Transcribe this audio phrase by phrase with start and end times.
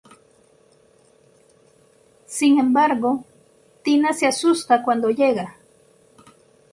[2.25, 3.23] Sin embargo,
[3.83, 5.57] Tina se asusta cuando llega.